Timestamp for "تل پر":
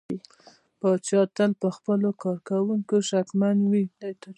1.35-1.71